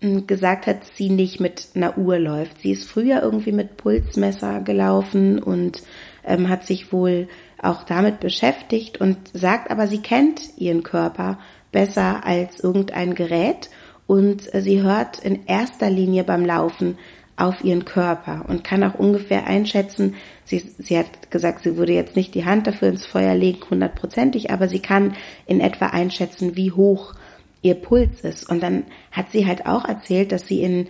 mh, 0.00 0.22
gesagt 0.22 0.66
hat, 0.66 0.84
sie 0.84 1.08
nicht 1.08 1.40
mit 1.40 1.68
einer 1.74 1.96
Uhr 1.98 2.18
läuft. 2.18 2.60
Sie 2.60 2.72
ist 2.72 2.88
früher 2.88 3.22
irgendwie 3.22 3.52
mit 3.52 3.76
Pulsmesser 3.76 4.60
gelaufen 4.60 5.40
und 5.40 5.82
ähm, 6.24 6.48
hat 6.48 6.64
sich 6.64 6.92
wohl 6.92 7.28
auch 7.62 7.84
damit 7.84 8.20
beschäftigt 8.20 9.00
und 9.00 9.16
sagt 9.32 9.70
aber, 9.70 9.86
sie 9.86 10.02
kennt 10.02 10.58
ihren 10.58 10.82
Körper 10.82 11.38
besser 11.70 12.26
als 12.26 12.60
irgendein 12.60 13.14
Gerät 13.14 13.70
und 14.06 14.42
sie 14.52 14.82
hört 14.82 15.20
in 15.20 15.46
erster 15.46 15.88
Linie 15.88 16.24
beim 16.24 16.44
Laufen 16.44 16.98
auf 17.36 17.64
ihren 17.64 17.84
Körper 17.84 18.44
und 18.48 18.62
kann 18.62 18.84
auch 18.84 18.94
ungefähr 18.94 19.46
einschätzen, 19.46 20.14
sie, 20.44 20.58
sie 20.58 20.98
hat 20.98 21.30
gesagt, 21.30 21.62
sie 21.62 21.76
würde 21.76 21.94
jetzt 21.94 22.14
nicht 22.14 22.34
die 22.34 22.44
Hand 22.44 22.66
dafür 22.66 22.88
ins 22.88 23.06
Feuer 23.06 23.34
legen, 23.34 23.60
hundertprozentig, 23.70 24.50
aber 24.50 24.68
sie 24.68 24.80
kann 24.80 25.14
in 25.46 25.60
etwa 25.60 25.86
einschätzen, 25.86 26.56
wie 26.56 26.72
hoch 26.72 27.14
ihr 27.62 27.74
Puls 27.74 28.20
ist. 28.20 28.50
Und 28.50 28.62
dann 28.62 28.84
hat 29.12 29.30
sie 29.30 29.46
halt 29.46 29.66
auch 29.66 29.86
erzählt, 29.86 30.30
dass 30.30 30.46
sie 30.46 30.62
in, 30.62 30.88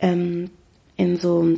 ähm, 0.00 0.50
in 0.96 1.16
so 1.16 1.54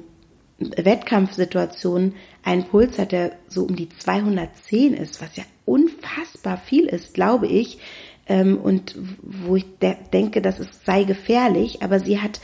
Wettkampfsituationen 0.60 2.14
einen 2.44 2.64
Puls 2.64 2.98
hat, 2.98 3.12
der 3.12 3.32
so 3.48 3.64
um 3.64 3.76
die 3.76 3.88
210 3.88 4.94
ist, 4.94 5.20
was 5.22 5.36
ja 5.36 5.44
unfassbar 5.64 6.58
viel 6.58 6.86
ist, 6.86 7.14
glaube 7.14 7.46
ich. 7.46 7.78
Ähm, 8.26 8.58
und 8.58 8.94
wo 9.22 9.56
ich 9.56 9.64
de 9.82 9.96
denke, 10.12 10.42
dass 10.42 10.60
es 10.60 10.84
sei 10.84 11.04
gefährlich, 11.04 11.82
aber 11.82 11.98
sie 11.98 12.20
hat 12.20 12.40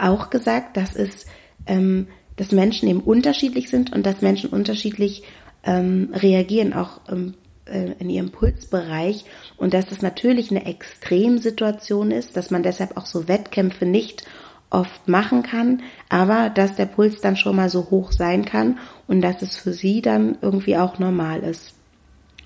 auch 0.00 0.30
gesagt, 0.30 0.76
dass 0.76 0.96
es, 0.96 1.26
ähm, 1.66 2.08
dass 2.36 2.52
Menschen 2.52 2.88
eben 2.88 3.00
unterschiedlich 3.00 3.68
sind 3.68 3.92
und 3.92 4.06
dass 4.06 4.22
Menschen 4.22 4.50
unterschiedlich 4.50 5.24
ähm, 5.64 6.10
reagieren, 6.14 6.72
auch 6.72 7.00
äh, 7.08 7.92
in 7.98 8.10
ihrem 8.10 8.30
Pulsbereich 8.30 9.24
und 9.56 9.74
dass 9.74 9.92
es 9.92 10.00
natürlich 10.00 10.50
eine 10.50 10.64
Extremsituation 10.64 12.10
ist, 12.10 12.36
dass 12.36 12.50
man 12.50 12.62
deshalb 12.62 12.96
auch 12.96 13.06
so 13.06 13.28
Wettkämpfe 13.28 13.84
nicht 13.84 14.24
oft 14.70 15.08
machen 15.08 15.42
kann, 15.42 15.82
aber 16.08 16.50
dass 16.50 16.74
der 16.76 16.86
Puls 16.86 17.20
dann 17.20 17.36
schon 17.36 17.56
mal 17.56 17.68
so 17.68 17.90
hoch 17.90 18.12
sein 18.12 18.44
kann 18.44 18.78
und 19.06 19.22
dass 19.22 19.42
es 19.42 19.56
für 19.56 19.72
sie 19.72 20.02
dann 20.02 20.38
irgendwie 20.42 20.76
auch 20.76 20.98
normal 20.98 21.40
ist. 21.40 21.74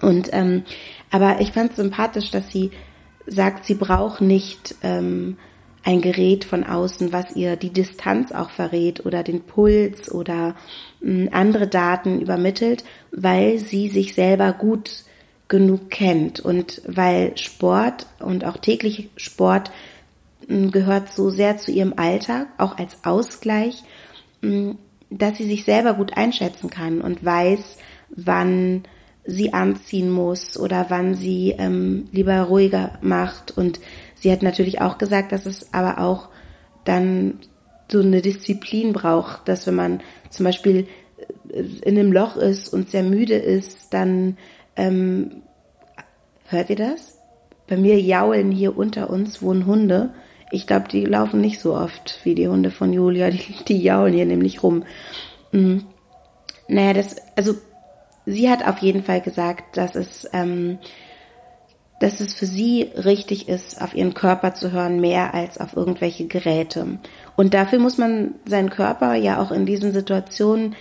Und 0.01 0.31
ähm, 0.33 0.63
aber 1.11 1.41
ich 1.41 1.53
fand 1.53 1.71
es 1.71 1.77
sympathisch, 1.77 2.31
dass 2.31 2.51
sie 2.51 2.71
sagt, 3.27 3.65
sie 3.65 3.75
braucht 3.75 4.21
nicht 4.21 4.75
ähm, 4.83 5.37
ein 5.85 6.01
Gerät 6.01 6.45
von 6.45 6.65
außen, 6.65 7.13
was 7.13 7.35
ihr 7.35 7.57
die 7.57 7.71
Distanz 7.71 8.33
auch 8.33 8.51
verrät 8.51 9.05
oder 9.05 9.23
den 9.23 9.43
Puls 9.43 10.13
oder 10.13 10.55
äh, 11.03 11.29
andere 11.31 11.67
Daten 11.67 12.21
übermittelt, 12.21 12.85
weil 13.11 13.59
sie 13.59 13.89
sich 13.89 14.15
selber 14.15 14.53
gut 14.53 15.05
genug 15.49 15.91
kennt 15.91 16.41
und 16.41 16.81
weil 16.87 17.37
Sport 17.37 18.07
und 18.21 18.45
auch 18.45 18.57
täglich 18.57 19.11
Sport 19.17 19.71
gehört 20.71 21.11
so 21.11 21.31
sehr 21.31 21.59
zu 21.59 21.71
ihrem 21.71 21.95
Alltag, 21.97 22.49
auch 22.59 22.79
als 22.79 23.05
Ausgleich, 23.05 23.85
dass 25.11 25.37
sie 25.37 25.45
sich 25.45 25.65
selber 25.65 25.95
gut 25.95 26.17
einschätzen 26.17 26.71
kann 26.71 27.01
und 27.01 27.25
weiß, 27.25 27.79
wann 28.11 28.83
sie 29.25 29.53
anziehen 29.53 30.11
muss 30.11 30.59
oder 30.59 30.87
wann 30.89 31.15
sie 31.15 31.55
ähm, 31.57 32.09
lieber 32.13 32.41
ruhiger 32.43 32.99
macht. 33.03 33.57
Und 33.57 33.81
sie 34.15 34.33
hat 34.33 34.43
natürlich 34.43 34.81
auch 34.81 34.99
gesagt, 34.99 35.33
dass 35.33 35.47
es 35.47 35.73
aber 35.73 36.01
auch 36.01 36.29
dann 36.85 37.39
so 37.91 38.01
eine 38.01 38.23
Disziplin 38.23 38.93
braucht, 38.93 39.49
dass 39.49 39.67
wenn 39.67 39.77
man 39.77 40.01
zum 40.31 40.45
Beispiel 40.45 40.89
äh, 41.51 41.63
in 41.83 41.99
einem 41.99 42.13
Loch 42.13 42.37
ist 42.37 42.69
und 42.69 42.91
sehr 42.91 43.05
müde 43.05 43.37
ist, 43.37 43.95
dann 43.95 44.39
ähm, 44.75 45.43
hört 46.47 46.71
ihr 46.71 46.77
das? 46.77 47.19
Bei 47.69 47.77
mir 47.77 48.01
jaulen 48.01 48.51
hier 48.51 48.77
unter 48.77 49.09
uns 49.09 49.41
wohnen 49.41 49.67
Hunde 49.67 50.13
ich 50.53 50.67
glaube, 50.67 50.87
die 50.89 51.05
laufen 51.05 51.41
nicht 51.41 51.61
so 51.61 51.75
oft 51.75 52.21
wie 52.25 52.35
die 52.35 52.47
Hunde 52.47 52.71
von 52.71 52.93
Julia. 52.93 53.31
Die, 53.31 53.57
die 53.67 53.83
jaulen 53.83 54.13
hier 54.13 54.27
nämlich 54.27 54.63
rum. 54.63 54.85
Mhm. 55.51 55.85
Naja, 56.69 56.93
das, 56.93 57.17
also 57.37 57.55
sie 58.27 58.51
hat 58.51 58.67
auf 58.67 58.79
jeden 58.79 59.03
Fall 59.03 59.23
gesagt, 59.23 59.77
dass 59.77 59.97
es, 59.97 60.29
ähm, 60.33 60.79
dass 62.01 62.21
es 62.21 62.35
für 62.35 62.47
sie 62.47 62.83
richtig 62.83 63.49
ist, 63.49 63.81
auf 63.81 63.95
ihren 63.95 64.13
Körper 64.13 64.55
zu 64.55 64.73
hören, 64.73 65.01
mehr 65.01 65.35
als 65.35 65.59
auf 65.59 65.75
irgendwelche 65.75 66.27
Geräte. 66.27 66.99
Und 67.35 67.55
dafür 67.55 67.79
muss 67.79 67.97
man 67.97 68.35
seinen 68.45 68.71
Körper 68.71 69.15
ja 69.15 69.41
auch 69.41 69.53
in 69.53 69.65
diesen 69.65 69.93
Situationen 69.93 70.77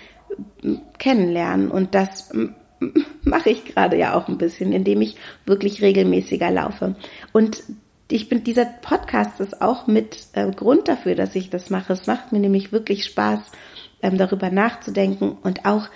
kennenlernen. 0.97 1.71
Und 1.71 1.95
das 1.95 2.29
mache 3.23 3.51
ich 3.51 3.65
gerade 3.65 3.97
ja 3.97 4.15
auch 4.15 4.27
ein 4.27 4.37
bisschen, 4.37 4.73
indem 4.73 5.01
ich 5.01 5.15
wirklich 5.45 5.81
regelmäßiger 5.81 6.51
laufe. 6.51 6.95
Und 7.31 7.63
ich 8.11 8.29
bin, 8.29 8.43
dieser 8.43 8.65
Podcast 8.65 9.39
ist 9.39 9.61
auch 9.61 9.87
mit 9.87 10.27
äh, 10.33 10.49
Grund 10.51 10.87
dafür, 10.87 11.15
dass 11.15 11.35
ich 11.35 11.49
das 11.49 11.69
mache. 11.69 11.93
Es 11.93 12.07
macht 12.07 12.31
mir 12.31 12.39
nämlich 12.39 12.71
wirklich 12.71 13.05
Spaß, 13.05 13.51
ähm, 14.01 14.17
darüber 14.17 14.49
nachzudenken 14.49 15.37
und 15.41 15.65
auch 15.65 15.87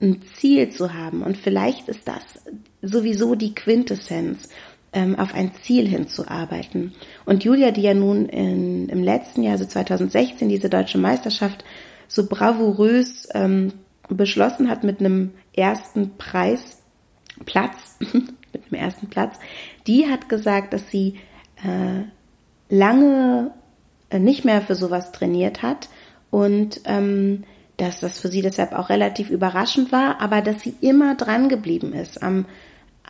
ein 0.00 0.22
Ziel 0.22 0.70
zu 0.70 0.94
haben. 0.94 1.22
Und 1.22 1.36
vielleicht 1.36 1.88
ist 1.88 2.06
das 2.06 2.42
sowieso 2.82 3.34
die 3.34 3.54
Quintessenz, 3.54 4.48
ähm, 4.92 5.18
auf 5.18 5.34
ein 5.34 5.52
Ziel 5.52 5.86
hinzuarbeiten. 5.86 6.94
Und 7.24 7.44
Julia, 7.44 7.70
die 7.70 7.82
ja 7.82 7.94
nun 7.94 8.26
in, 8.26 8.88
im 8.88 9.02
letzten 9.02 9.42
Jahr, 9.42 9.52
also 9.52 9.66
2016, 9.66 10.48
diese 10.48 10.70
deutsche 10.70 10.98
Meisterschaft 10.98 11.64
so 12.08 12.26
bravourös 12.26 13.28
ähm, 13.34 13.72
beschlossen 14.08 14.70
hat 14.70 14.84
mit 14.84 15.00
einem 15.00 15.32
ersten 15.54 16.16
Preis, 16.16 16.82
Platz, 17.44 17.96
mit 18.00 18.72
einem 18.72 18.80
ersten 18.80 19.08
Platz, 19.08 19.38
die 19.86 20.06
hat 20.06 20.28
gesagt, 20.28 20.72
dass 20.72 20.90
sie 20.90 21.16
äh, 21.62 22.04
lange 22.68 23.50
äh, 24.10 24.18
nicht 24.18 24.44
mehr 24.44 24.62
für 24.62 24.74
sowas 24.74 25.12
trainiert 25.12 25.62
hat 25.62 25.88
und 26.30 26.80
ähm, 26.84 27.44
dass 27.76 28.00
das 28.00 28.20
für 28.20 28.28
sie 28.28 28.42
deshalb 28.42 28.72
auch 28.72 28.88
relativ 28.88 29.30
überraschend 29.30 29.92
war, 29.92 30.20
aber 30.20 30.40
dass 30.40 30.62
sie 30.62 30.74
immer 30.80 31.14
dran 31.14 31.48
geblieben 31.48 31.92
ist 31.92 32.22
am, 32.22 32.46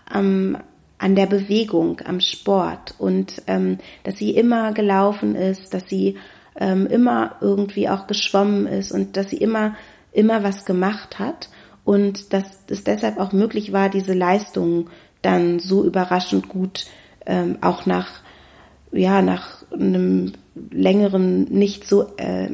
am 0.09 0.59
an 0.99 1.15
der 1.15 1.27
Bewegung, 1.27 2.01
am 2.07 2.21
Sport 2.21 2.95
und 2.99 3.43
ähm, 3.47 3.79
dass 4.05 4.17
sie 4.17 4.31
immer 4.31 4.73
gelaufen 4.73 5.35
ist, 5.35 5.75
dass 5.75 5.89
sie 5.89 6.17
ähm, 6.59 6.87
immer 6.87 7.37
irgendwie 7.41 7.89
auch 7.89 8.07
geschwommen 8.07 8.67
ist 8.67 8.93
und 8.93 9.17
dass 9.17 9.31
sie 9.31 9.37
immer 9.37 9.77
immer 10.13 10.43
was 10.43 10.65
gemacht 10.65 11.19
hat 11.19 11.51
und 11.85 12.33
dass 12.33 12.61
es 12.69 12.83
deshalb 12.83 13.19
auch 13.21 13.33
möglich 13.33 13.73
war, 13.73 13.91
diese 13.91 14.15
Leistungen 14.15 14.89
dann 15.21 15.59
so 15.59 15.85
überraschend 15.85 16.49
gut 16.49 16.87
ähm, 17.27 17.59
auch 17.61 17.85
nach 17.85 18.09
ja, 18.97 19.23
nach 19.23 19.65
einem 19.73 20.33
längeren, 20.71 21.45
nicht 21.45 21.87
so, 21.87 22.17
äh, 22.17 22.49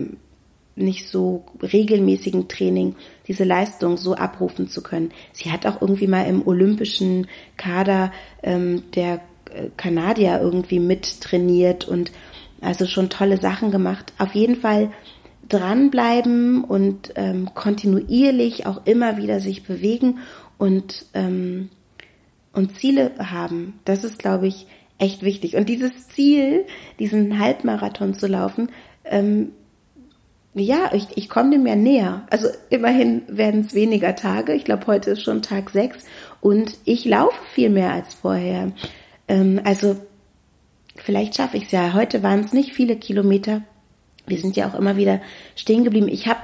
nicht 0.75 1.08
so 1.08 1.44
regelmäßigen 1.61 2.49
Training 2.49 2.96
diese 3.28 3.44
Leistung 3.44 3.96
so 3.96 4.14
abrufen 4.14 4.68
zu 4.68 4.82
können. 4.82 5.11
Sie 5.32 5.50
hat 5.50 5.66
auch 5.66 5.80
irgendwie 5.80 6.06
mal 6.06 6.26
im 6.26 6.46
olympischen 6.46 7.26
Kader 7.56 8.12
ähm, 8.42 8.84
der 8.94 9.20
äh, 9.50 9.68
Kanadier 9.76 10.40
irgendwie 10.40 10.80
mit 10.80 11.20
trainiert 11.20 11.87
und 11.87 12.11
also 12.61 12.87
schon 12.87 13.11
tolle 13.11 13.37
Sachen 13.37 13.70
gemacht. 13.70 14.12
Auf 14.18 14.34
jeden 14.34 14.56
Fall 14.56 14.90
dranbleiben 15.49 16.64
und 16.64 17.12
ähm, 17.16 17.50
kontinuierlich 17.54 18.66
auch 18.66 18.87
immer 18.87 19.18
wieder 19.18 19.40
sich 19.40 19.64
bewegen 19.64 20.20
und, 20.56 21.06
ähm, 21.12 21.68
und 22.52 22.72
Ziele 22.72 23.12
haben. 23.18 23.80
Das 23.84 24.04
ist, 24.04 24.18
glaube 24.18 24.46
ich, 24.46 24.66
echt 25.02 25.23
wichtig. 25.23 25.56
Und 25.56 25.68
dieses 25.68 26.09
Ziel, 26.09 26.64
diesen 26.99 27.38
Halbmarathon 27.38 28.14
zu 28.14 28.28
laufen, 28.28 28.71
ähm, 29.04 29.52
ja, 30.54 30.90
ich, 30.92 31.09
ich 31.16 31.28
komme 31.28 31.50
dem 31.50 31.66
ja 31.66 31.75
näher. 31.75 32.26
Also 32.30 32.49
immerhin 32.71 33.23
werden 33.26 33.62
es 33.62 33.75
weniger 33.75 34.14
Tage. 34.14 34.54
Ich 34.54 34.64
glaube, 34.64 34.87
heute 34.87 35.12
ist 35.12 35.23
schon 35.23 35.42
Tag 35.42 35.71
sechs 35.71 36.04
und 36.40 36.76
ich 36.85 37.04
laufe 37.04 37.38
viel 37.52 37.71
mehr 37.71 37.92
als 37.92 38.14
vorher. 38.14 38.73
Ähm, 39.28 39.61
also 39.64 39.97
vielleicht 40.97 41.37
schaffe 41.37 41.56
ich 41.56 41.64
es 41.64 41.73
ja. 41.73 41.94
Heute 41.94 42.23
waren 42.23 42.40
es 42.40 42.52
nicht 42.52 42.73
viele 42.73 42.97
Kilometer. 42.97 43.62
Wir 44.26 44.38
sind 44.38 44.56
ja 44.56 44.68
auch 44.68 44.78
immer 44.78 44.97
wieder 44.97 45.21
stehen 45.56 45.85
geblieben. 45.85 46.09
Ich 46.09 46.28
habe 46.28 46.40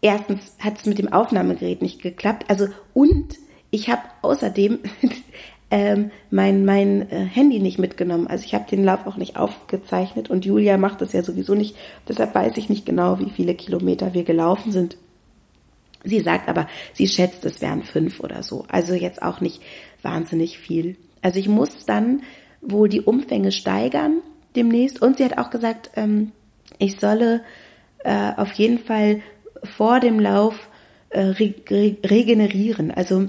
erstens 0.00 0.56
hat 0.58 0.78
es 0.78 0.86
mit 0.86 0.98
dem 0.98 1.12
Aufnahmegerät 1.12 1.82
nicht 1.82 2.02
geklappt. 2.02 2.46
Also 2.48 2.68
und 2.92 3.36
ich 3.70 3.88
habe 3.88 4.02
außerdem 4.22 4.80
ähm, 5.70 6.10
mein, 6.30 6.64
mein 6.64 7.10
äh, 7.10 7.24
Handy 7.24 7.60
nicht 7.60 7.78
mitgenommen. 7.78 8.26
Also 8.26 8.44
ich 8.44 8.54
habe 8.54 8.68
den 8.68 8.84
Lauf 8.84 9.06
auch 9.06 9.16
nicht 9.16 9.36
aufgezeichnet 9.36 10.28
und 10.28 10.44
Julia 10.44 10.76
macht 10.76 11.00
das 11.00 11.12
ja 11.12 11.22
sowieso 11.22 11.54
nicht. 11.54 11.76
Deshalb 12.08 12.34
weiß 12.34 12.56
ich 12.56 12.68
nicht 12.68 12.84
genau, 12.84 13.18
wie 13.20 13.30
viele 13.30 13.54
Kilometer 13.54 14.12
wir 14.12 14.24
gelaufen 14.24 14.72
sind. 14.72 14.96
Sie 16.02 16.20
sagt 16.20 16.48
aber, 16.48 16.66
sie 16.94 17.06
schätzt, 17.06 17.44
es 17.44 17.60
wären 17.60 17.82
fünf 17.82 18.20
oder 18.20 18.42
so. 18.42 18.64
Also 18.68 18.94
jetzt 18.94 19.22
auch 19.22 19.40
nicht 19.40 19.60
wahnsinnig 20.02 20.58
viel. 20.58 20.96
Also 21.22 21.38
ich 21.38 21.48
muss 21.48 21.84
dann 21.84 22.22
wohl 22.62 22.88
die 22.88 23.02
Umfänge 23.02 23.52
steigern 23.52 24.22
demnächst. 24.56 25.00
Und 25.00 25.18
sie 25.18 25.24
hat 25.24 25.38
auch 25.38 25.50
gesagt, 25.50 25.90
ähm, 25.96 26.32
ich 26.78 26.98
solle 26.98 27.42
äh, 28.04 28.32
auf 28.36 28.52
jeden 28.54 28.78
Fall 28.78 29.20
vor 29.62 30.00
dem 30.00 30.18
Lauf 30.18 30.68
äh, 31.10 31.20
re 31.20 31.54
regenerieren. 31.68 32.90
Also 32.90 33.28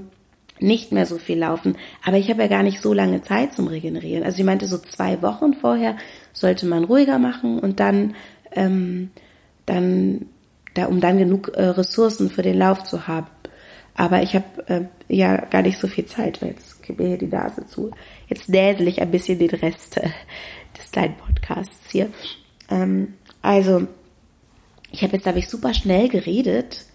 nicht 0.61 0.91
mehr 0.91 1.05
so 1.05 1.17
viel 1.17 1.39
laufen. 1.39 1.75
Aber 2.05 2.17
ich 2.17 2.29
habe 2.29 2.41
ja 2.41 2.47
gar 2.47 2.63
nicht 2.63 2.81
so 2.81 2.93
lange 2.93 3.21
Zeit 3.21 3.53
zum 3.53 3.67
Regenerieren. 3.67 4.23
Also 4.23 4.37
sie 4.37 4.43
meinte, 4.43 4.67
so 4.67 4.77
zwei 4.77 5.21
Wochen 5.21 5.53
vorher 5.53 5.97
sollte 6.33 6.65
man 6.65 6.83
ruhiger 6.83 7.19
machen 7.19 7.59
und 7.59 7.79
dann, 7.79 8.15
ähm, 8.51 9.11
dann, 9.65 10.27
da, 10.73 10.85
um 10.85 11.01
dann 11.01 11.17
genug 11.17 11.51
äh, 11.55 11.63
Ressourcen 11.63 12.29
für 12.29 12.43
den 12.43 12.57
Lauf 12.57 12.83
zu 12.83 13.07
haben. 13.07 13.27
Aber 13.95 14.21
ich 14.21 14.35
habe 14.35 14.45
äh, 14.67 14.81
ja 15.07 15.37
gar 15.37 15.63
nicht 15.63 15.77
so 15.77 15.87
viel 15.87 16.05
Zeit, 16.05 16.41
weil 16.41 16.49
jetzt 16.49 16.81
gibt 16.83 16.99
mir 16.99 17.09
hier 17.09 17.17
die 17.17 17.27
Nase 17.27 17.65
zu. 17.65 17.91
Jetzt 18.27 18.47
näsel 18.47 18.87
ich 18.87 19.01
ein 19.01 19.11
bisschen 19.11 19.39
den 19.39 19.49
Rest 19.49 19.97
äh, 19.97 20.09
des 20.77 20.91
kleinen 20.91 21.15
Podcasts 21.17 21.91
hier. 21.91 22.09
Ähm, 22.69 23.15
also, 23.41 23.87
ich 24.91 25.03
habe 25.03 25.13
jetzt, 25.13 25.23
glaube 25.23 25.39
ich, 25.39 25.49
super 25.49 25.73
schnell 25.73 26.07
geredet 26.07 26.85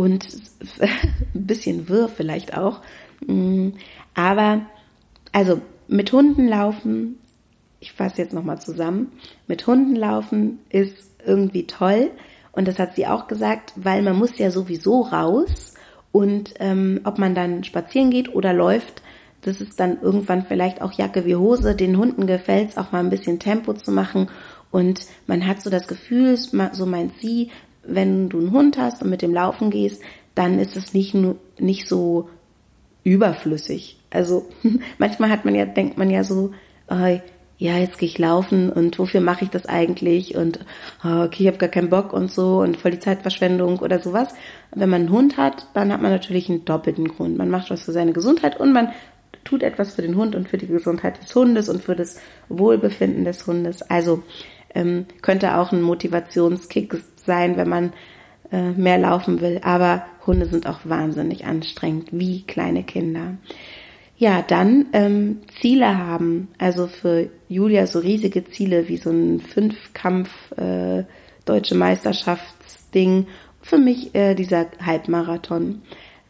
und 0.00 0.26
ein 0.80 1.46
bisschen 1.46 1.90
wirr 1.90 2.08
vielleicht 2.08 2.56
auch. 2.56 2.80
Mm, 3.26 3.72
aber, 4.14 4.62
also 5.30 5.60
mit 5.88 6.10
Hunden 6.12 6.48
laufen, 6.48 7.18
ich 7.80 7.92
fasse 7.92 8.22
jetzt 8.22 8.32
nochmal 8.32 8.58
zusammen, 8.58 9.12
mit 9.46 9.66
Hunden 9.66 9.94
laufen 9.94 10.60
ist 10.70 10.96
irgendwie 11.26 11.66
toll. 11.66 12.10
Und 12.52 12.66
das 12.66 12.78
hat 12.78 12.96
sie 12.96 13.06
auch 13.06 13.26
gesagt, 13.26 13.74
weil 13.76 14.00
man 14.00 14.16
muss 14.16 14.38
ja 14.38 14.50
sowieso 14.50 15.02
raus. 15.02 15.74
Und 16.12 16.54
ähm, 16.60 17.00
ob 17.04 17.18
man 17.18 17.34
dann 17.34 17.62
spazieren 17.62 18.10
geht 18.10 18.34
oder 18.34 18.54
läuft, 18.54 19.02
das 19.42 19.60
ist 19.60 19.78
dann 19.80 20.00
irgendwann 20.00 20.46
vielleicht 20.46 20.80
auch 20.80 20.92
Jacke 20.92 21.26
wie 21.26 21.36
Hose. 21.36 21.74
Den 21.74 21.98
Hunden 21.98 22.26
gefällt 22.26 22.70
es 22.70 22.78
auch 22.78 22.90
mal 22.90 23.00
ein 23.00 23.10
bisschen 23.10 23.38
Tempo 23.38 23.74
zu 23.74 23.92
machen. 23.92 24.30
Und 24.70 25.04
man 25.26 25.46
hat 25.46 25.60
so 25.60 25.68
das 25.68 25.88
Gefühl, 25.88 26.38
so 26.38 26.86
meint 26.86 27.12
sie, 27.16 27.50
wenn 27.82 28.28
du 28.28 28.38
einen 28.38 28.52
Hund 28.52 28.78
hast 28.78 29.02
und 29.02 29.10
mit 29.10 29.22
dem 29.22 29.34
laufen 29.34 29.70
gehst, 29.70 30.02
dann 30.34 30.58
ist 30.58 30.76
es 30.76 30.94
nicht 30.94 31.14
nur 31.14 31.36
nicht 31.58 31.88
so 31.88 32.28
überflüssig. 33.04 33.98
Also 34.10 34.48
manchmal 34.98 35.30
hat 35.30 35.44
man 35.44 35.54
ja, 35.54 35.64
denkt 35.64 35.98
man 35.98 36.10
ja 36.10 36.24
so, 36.24 36.52
äh, 36.88 37.20
ja, 37.58 37.76
jetzt 37.76 37.98
gehe 37.98 38.08
ich 38.08 38.18
laufen 38.18 38.70
und 38.70 38.98
wofür 38.98 39.20
mache 39.20 39.44
ich 39.44 39.50
das 39.50 39.66
eigentlich 39.66 40.34
und 40.34 40.60
oh, 41.04 41.24
okay, 41.24 41.42
ich 41.42 41.46
habe 41.46 41.58
gar 41.58 41.68
keinen 41.68 41.90
Bock 41.90 42.14
und 42.14 42.30
so 42.30 42.60
und 42.60 42.78
voll 42.78 42.92
die 42.92 42.98
Zeitverschwendung 42.98 43.80
oder 43.80 43.98
sowas. 43.98 44.34
wenn 44.74 44.88
man 44.88 45.02
einen 45.02 45.10
Hund 45.10 45.36
hat, 45.36 45.66
dann 45.74 45.92
hat 45.92 46.00
man 46.00 46.10
natürlich 46.10 46.48
einen 46.48 46.64
doppelten 46.64 47.08
Grund. 47.08 47.36
Man 47.36 47.50
macht 47.50 47.70
was 47.70 47.82
für 47.82 47.92
seine 47.92 48.14
Gesundheit 48.14 48.58
und 48.58 48.72
man 48.72 48.88
tut 49.44 49.62
etwas 49.62 49.94
für 49.94 50.00
den 50.00 50.16
Hund 50.16 50.34
und 50.34 50.48
für 50.48 50.56
die 50.56 50.68
Gesundheit 50.68 51.22
des 51.22 51.34
Hundes 51.34 51.68
und 51.68 51.82
für 51.82 51.94
das 51.94 52.18
Wohlbefinden 52.48 53.26
des 53.26 53.46
Hundes. 53.46 53.82
Also 53.82 54.22
ähm, 54.74 55.04
könnte 55.20 55.56
auch 55.56 55.72
ein 55.72 55.82
Motivationskick 55.82 56.96
sein, 57.24 57.56
wenn 57.56 57.68
man 57.68 57.92
äh, 58.52 58.70
mehr 58.70 58.98
laufen 58.98 59.40
will. 59.40 59.60
Aber 59.62 60.04
Hunde 60.26 60.46
sind 60.46 60.66
auch 60.66 60.80
wahnsinnig 60.84 61.46
anstrengend, 61.46 62.08
wie 62.12 62.42
kleine 62.42 62.82
Kinder. 62.82 63.36
Ja, 64.16 64.42
dann 64.42 64.86
ähm, 64.92 65.38
Ziele 65.60 65.96
haben. 65.96 66.48
Also 66.58 66.86
für 66.86 67.30
Julia 67.48 67.86
so 67.86 68.00
riesige 68.00 68.44
Ziele 68.44 68.88
wie 68.88 68.98
so 68.98 69.10
ein 69.10 69.40
Fünfkampf 69.40 70.30
äh, 70.58 71.04
deutsche 71.46 71.74
Meisterschaftsding. 71.74 73.26
Für 73.62 73.78
mich 73.78 74.14
äh, 74.14 74.34
dieser 74.34 74.66
Halbmarathon. 74.84 75.82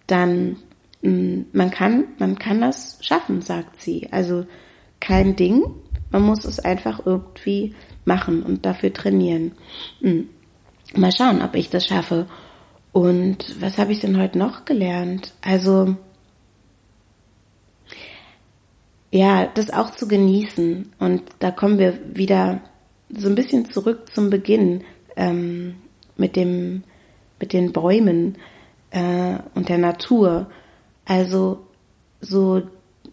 Dann 0.06 0.56
mm, 1.02 1.40
man 1.52 1.70
kann 1.70 2.04
man 2.18 2.38
kann 2.38 2.60
das 2.60 2.98
schaffen, 3.00 3.42
sagt 3.42 3.80
sie. 3.80 4.08
Also 4.12 4.46
kein 5.00 5.34
Ding. 5.34 5.64
Man 6.12 6.22
muss 6.22 6.44
es 6.44 6.60
einfach 6.60 7.04
irgendwie 7.04 7.74
machen 8.04 8.42
und 8.42 8.66
dafür 8.66 8.92
trainieren. 8.92 9.52
Mh. 10.00 10.24
Mal 10.96 11.12
schauen, 11.12 11.42
ob 11.42 11.54
ich 11.54 11.70
das 11.70 11.86
schaffe. 11.86 12.26
Und 12.92 13.60
was 13.60 13.78
habe 13.78 13.92
ich 13.92 14.00
denn 14.00 14.18
heute 14.18 14.38
noch 14.38 14.64
gelernt? 14.64 15.34
Also, 15.40 15.96
ja, 19.10 19.46
das 19.46 19.70
auch 19.72 19.90
zu 19.90 20.08
genießen. 20.08 20.92
Und 20.98 21.22
da 21.38 21.50
kommen 21.50 21.78
wir 21.78 21.98
wieder 22.16 22.60
so 23.08 23.28
ein 23.28 23.34
bisschen 23.34 23.66
zurück 23.66 24.08
zum 24.10 24.30
Beginn 24.30 24.82
ähm, 25.16 25.76
mit 26.16 26.36
dem, 26.36 26.82
mit 27.38 27.52
den 27.52 27.72
Bäumen 27.72 28.36
äh, 28.90 29.38
und 29.54 29.68
der 29.68 29.78
Natur. 29.78 30.50
Also 31.04 31.66
so 32.20 32.62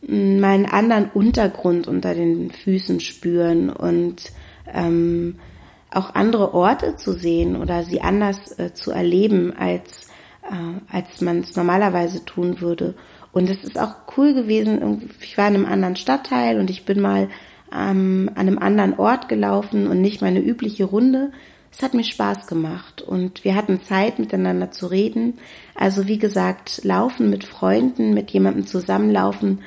meinen 0.02 0.66
anderen 0.66 1.10
Untergrund 1.12 1.88
unter 1.88 2.14
den 2.14 2.52
Füßen 2.52 3.00
spüren 3.00 3.70
und 3.70 4.32
ähm, 4.72 5.40
auch 5.92 6.16
andere 6.16 6.54
Orte 6.54 6.96
zu 6.96 7.14
sehen 7.14 7.56
oder 7.56 7.84
sie 7.84 8.02
anders 8.02 8.58
äh, 8.60 8.74
zu 8.74 8.92
erleben, 8.92 9.54
als, 9.58 10.08
äh, 10.44 10.96
als 10.96 11.22
man 11.22 11.40
es 11.40 11.56
normalerweise 11.56 12.26
tun 12.26 12.62
würde. 12.62 12.96
Und 13.32 13.50
es 13.50 13.64
ist 13.64 13.80
auch 13.80 13.96
cool 14.18 14.34
gewesen, 14.34 15.10
ich 15.22 15.38
war 15.38 15.48
in 15.48 15.56
einem 15.56 15.66
anderen 15.66 15.96
Stadtteil 15.96 16.60
und 16.60 16.70
ich 16.70 16.86
bin 16.86 17.00
mal 17.00 17.30
ähm, 17.72 18.30
an 18.36 18.48
einem 18.48 18.58
anderen 18.58 18.98
Ort 18.98 19.30
gelaufen 19.30 19.88
und 19.88 20.02
nicht 20.02 20.22
meine 20.22 20.40
übliche 20.40 20.86
Runde. 20.86 21.32
Es 21.72 21.84
hat 21.84 21.94
mir 21.94 22.04
Spaß 22.04 22.48
gemacht 22.48 23.02
und 23.02 23.44
wir 23.44 23.56
hatten 23.56 23.82
Zeit 23.82 24.20
miteinander 24.20 24.72
zu 24.72 24.88
reden. 24.88 25.36
Also 25.76 26.08
wie 26.08 26.18
gesagt, 26.18 26.82
laufen 26.84 27.30
mit 27.30 27.44
Freunden, 27.44 28.14
mit 28.14 28.32
jemandem 28.32 28.66
zusammenlaufen, 28.66 29.60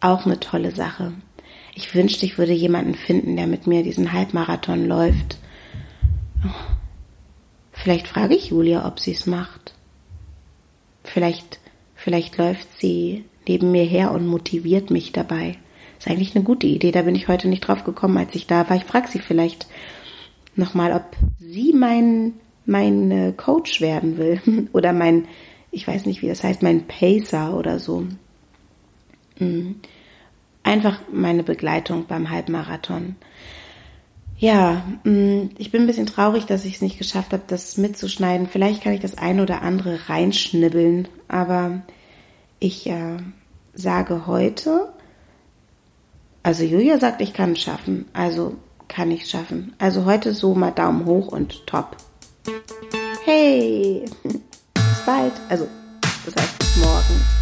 auch 0.00 0.26
eine 0.26 0.38
tolle 0.38 0.70
Sache. 0.70 1.12
Ich 1.74 1.94
wünschte, 1.94 2.26
ich 2.26 2.38
würde 2.38 2.52
jemanden 2.52 2.94
finden, 2.94 3.36
der 3.36 3.46
mit 3.46 3.66
mir 3.66 3.82
diesen 3.82 4.12
Halbmarathon 4.12 4.86
läuft. 4.86 5.38
Vielleicht 7.72 8.08
frage 8.08 8.34
ich 8.34 8.50
Julia, 8.50 8.86
ob 8.86 9.00
sie 9.00 9.12
es 9.12 9.26
macht. 9.26 9.74
Vielleicht, 11.02 11.60
vielleicht 11.94 12.36
läuft 12.36 12.72
sie 12.78 13.24
neben 13.48 13.70
mir 13.70 13.84
her 13.84 14.12
und 14.12 14.26
motiviert 14.26 14.90
mich 14.90 15.12
dabei. 15.12 15.56
Ist 15.98 16.08
eigentlich 16.08 16.34
eine 16.34 16.44
gute 16.44 16.66
Idee. 16.66 16.92
Da 16.92 17.02
bin 17.02 17.14
ich 17.14 17.28
heute 17.28 17.48
nicht 17.48 17.60
drauf 17.60 17.84
gekommen, 17.84 18.16
als 18.16 18.34
ich 18.34 18.46
da 18.46 18.68
war. 18.68 18.76
Ich 18.76 18.84
frage 18.84 19.08
sie 19.08 19.18
vielleicht 19.18 19.66
nochmal, 20.56 20.92
ob 20.92 21.16
sie 21.38 21.72
mein, 21.72 22.34
mein 22.64 23.10
äh, 23.10 23.32
Coach 23.36 23.80
werden 23.80 24.18
will. 24.18 24.40
oder 24.72 24.92
mein, 24.92 25.26
ich 25.70 25.86
weiß 25.86 26.06
nicht, 26.06 26.22
wie 26.22 26.28
das 26.28 26.44
heißt, 26.44 26.62
mein 26.62 26.86
Pacer 26.86 27.56
oder 27.56 27.78
so. 27.78 28.06
Mhm. 29.38 29.76
Einfach 30.62 31.00
meine 31.12 31.42
Begleitung 31.42 32.06
beim 32.06 32.30
Halbmarathon. 32.30 33.16
Ja, 34.40 34.82
mm, 35.04 35.50
ich 35.58 35.70
bin 35.70 35.82
ein 35.82 35.86
bisschen 35.86 36.06
traurig, 36.06 36.46
dass 36.46 36.64
ich 36.64 36.76
es 36.76 36.80
nicht 36.80 36.96
geschafft 36.96 37.34
habe, 37.34 37.42
das 37.46 37.76
mitzuschneiden. 37.76 38.48
Vielleicht 38.48 38.82
kann 38.82 38.94
ich 38.94 39.00
das 39.00 39.18
eine 39.18 39.42
oder 39.42 39.60
andere 39.60 40.08
reinschnibbeln, 40.08 41.08
aber 41.28 41.82
ich 42.58 42.86
äh, 42.86 43.18
sage 43.74 44.26
heute, 44.26 44.88
also 46.42 46.64
Julia 46.64 46.98
sagt, 46.98 47.20
ich 47.20 47.34
kann 47.34 47.52
es 47.52 47.60
schaffen, 47.60 48.06
also 48.14 48.56
kann 48.88 49.10
ich 49.10 49.24
es 49.24 49.30
schaffen. 49.30 49.74
Also 49.78 50.06
heute 50.06 50.32
so 50.32 50.54
mal 50.54 50.70
Daumen 50.70 51.04
hoch 51.04 51.28
und 51.28 51.66
top. 51.66 51.98
Hey, 53.26 54.06
bis 54.22 55.02
bald. 55.04 55.34
Also, 55.50 55.68
das 56.24 56.34
heißt 56.34 56.58
bis 56.58 56.76
morgen. 56.78 57.39